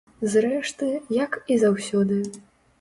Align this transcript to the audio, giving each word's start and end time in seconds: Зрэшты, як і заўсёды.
Зрэшты, 0.35 0.89
як 1.19 1.39
і 1.55 1.61
заўсёды. 1.67 2.21